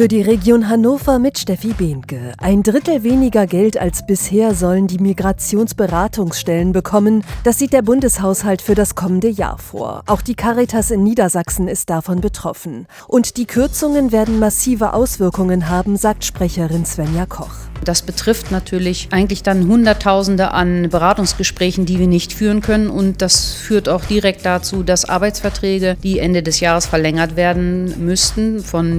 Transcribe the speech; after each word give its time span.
Für 0.00 0.08
die 0.08 0.22
Region 0.22 0.70
Hannover 0.70 1.18
mit 1.18 1.38
Steffi 1.38 1.74
Behnke. 1.74 2.32
Ein 2.38 2.62
Drittel 2.62 3.02
weniger 3.02 3.46
Geld 3.46 3.76
als 3.76 4.06
bisher 4.06 4.54
sollen 4.54 4.86
die 4.86 4.96
Migrationsberatungsstellen 4.96 6.72
bekommen. 6.72 7.22
Das 7.44 7.58
sieht 7.58 7.74
der 7.74 7.82
Bundeshaushalt 7.82 8.62
für 8.62 8.74
das 8.74 8.94
kommende 8.94 9.28
Jahr 9.28 9.58
vor. 9.58 10.02
Auch 10.06 10.22
die 10.22 10.36
Caritas 10.36 10.90
in 10.90 11.02
Niedersachsen 11.02 11.68
ist 11.68 11.90
davon 11.90 12.22
betroffen. 12.22 12.86
Und 13.08 13.36
die 13.36 13.44
Kürzungen 13.44 14.10
werden 14.10 14.38
massive 14.38 14.94
Auswirkungen 14.94 15.68
haben, 15.68 15.98
sagt 15.98 16.24
Sprecherin 16.24 16.86
Svenja 16.86 17.26
Koch. 17.26 17.52
Das 17.84 18.02
betrifft 18.02 18.50
natürlich 18.50 19.08
eigentlich 19.10 19.42
dann 19.42 19.66
Hunderttausende 19.66 20.52
an 20.52 20.90
Beratungsgesprächen, 20.90 21.86
die 21.86 21.98
wir 21.98 22.06
nicht 22.06 22.32
führen 22.32 22.60
können. 22.60 22.88
Und 22.88 23.22
das 23.22 23.52
führt 23.52 23.88
auch 23.88 24.04
direkt 24.04 24.44
dazu, 24.44 24.82
dass 24.82 25.06
Arbeitsverträge, 25.06 25.96
die 26.02 26.18
Ende 26.18 26.42
des 26.42 26.60
Jahres 26.60 26.86
verlängert 26.86 27.36
werden 27.36 28.04
müssten, 28.04 28.60
von 28.60 28.98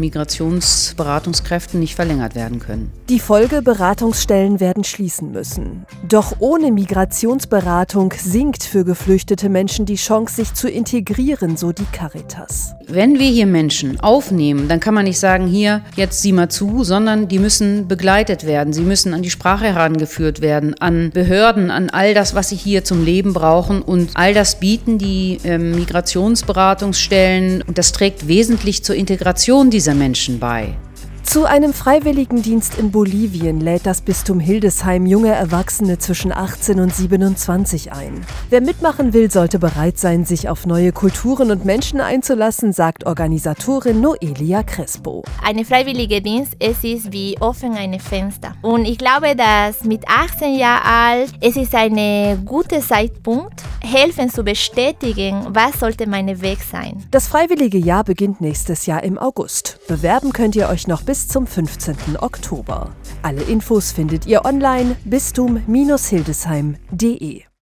Migrationsberatungskräften 0.91 1.79
nicht 1.79 1.95
verlängert 1.95 2.35
werden 2.35 2.59
können. 2.59 2.91
Die 3.09 3.19
Folge 3.19 3.61
Beratungsstellen 3.61 4.59
werden 4.59 4.83
schließen 4.83 5.31
müssen. 5.31 5.85
Doch 6.07 6.35
ohne 6.39 6.71
Migrationsberatung 6.71 8.13
sinkt 8.17 8.63
für 8.63 8.83
geflüchtete 8.83 9.49
Menschen 9.49 9.85
die 9.85 9.95
Chance, 9.95 10.35
sich 10.35 10.53
zu 10.53 10.69
integrieren, 10.69 11.57
so 11.57 11.71
die 11.71 11.85
Caritas. 11.91 12.73
Wenn 12.87 13.19
wir 13.19 13.29
hier 13.29 13.45
Menschen 13.45 13.99
aufnehmen, 13.99 14.67
dann 14.67 14.79
kann 14.79 14.93
man 14.93 15.05
nicht 15.05 15.19
sagen, 15.19 15.47
hier, 15.47 15.81
jetzt 15.95 16.21
sieh 16.21 16.33
mal 16.33 16.49
zu, 16.49 16.83
sondern 16.83 17.27
die 17.27 17.39
müssen 17.39 17.87
begleitet 17.87 18.45
werden. 18.45 18.73
Sie 18.73 18.81
müssen 18.81 19.13
an 19.13 19.21
die 19.21 19.29
Sprache 19.29 19.65
herangeführt 19.65 20.41
werden, 20.41 20.75
an 20.79 21.11
Behörden, 21.11 21.71
an 21.71 21.89
all 21.89 22.13
das, 22.13 22.35
was 22.35 22.49
sie 22.49 22.55
hier 22.55 22.83
zum 22.83 23.05
Leben 23.05 23.33
brauchen. 23.33 23.81
Und 23.81 24.11
all 24.15 24.33
das 24.33 24.59
bieten 24.59 24.97
die 24.97 25.39
äh, 25.43 25.57
Migrationsberatungsstellen. 25.57 27.61
Und 27.61 27.77
das 27.77 27.91
trägt 27.91 28.27
wesentlich 28.27 28.83
zur 28.83 28.95
Integration 28.95 29.69
dieser 29.69 29.93
Menschen 29.93 30.39
bei. 30.39 30.75
Zu 31.23 31.45
einem 31.45 31.71
Freiwilligendienst 31.73 32.77
in 32.77 32.91
Bolivien 32.91 33.61
lädt 33.61 33.85
das 33.85 34.01
Bistum 34.01 34.39
Hildesheim 34.39 35.05
junge 35.05 35.29
Erwachsene 35.29 35.97
zwischen 35.97 36.33
18 36.33 36.79
und 36.79 36.93
27 36.93 37.93
ein. 37.93 38.25
Wer 38.49 38.59
mitmachen 38.59 39.13
will, 39.13 39.31
sollte 39.31 39.57
bereit 39.57 39.97
sein, 39.97 40.25
sich 40.25 40.49
auf 40.49 40.65
neue 40.65 40.91
Kulturen 40.91 41.51
und 41.51 41.63
Menschen 41.63 42.01
einzulassen, 42.01 42.73
sagt 42.73 43.05
Organisatorin 43.05 44.01
Noelia 44.01 44.63
Crespo. 44.63 45.23
Eine 45.41 45.63
freiwillige 45.63 46.21
Dienst, 46.21 46.55
es 46.59 46.83
ist 46.83 47.13
wie 47.13 47.37
offen 47.39 47.75
ein 47.75 47.97
Fenster. 47.99 48.55
Und 48.61 48.85
ich 48.85 48.97
glaube, 48.97 49.35
dass 49.35 49.85
mit 49.85 50.03
18 50.09 50.55
Jahren 50.55 50.85
alt, 50.85 51.31
es 51.39 51.55
ist 51.55 51.73
ein 51.73 52.43
guter 52.43 52.81
Zeitpunkt, 52.81 53.63
helfen 53.81 54.29
zu 54.29 54.43
bestätigen, 54.43 55.47
was 55.49 55.79
sollte 55.79 56.07
mein 56.07 56.41
Weg 56.41 56.59
sein. 56.63 57.03
Das 57.11 57.27
freiwillige 57.27 57.77
Jahr 57.77 58.03
beginnt 58.03 58.41
nächstes 58.41 58.85
Jahr 58.85 59.03
im 59.03 59.17
August. 59.17 59.79
Bewerben 59.87 60.33
könnt 60.33 60.55
ihr 60.55 60.69
euch 60.69 60.87
noch 60.87 61.03
bis 61.03 61.27
zum 61.27 61.47
15. 61.47 62.17
Oktober. 62.19 62.91
Alle 63.21 63.41
Infos 63.43 63.91
findet 63.91 64.25
ihr 64.25 64.45
online 64.45 64.95
bistum-hildesheim.de. 65.05 67.50